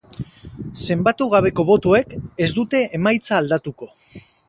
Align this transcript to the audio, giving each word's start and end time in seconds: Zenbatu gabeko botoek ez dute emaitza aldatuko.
Zenbatu 0.85 1.27
gabeko 1.35 1.67
botoek 1.69 2.17
ez 2.47 2.51
dute 2.61 2.83
emaitza 3.01 3.41
aldatuko. 3.43 3.97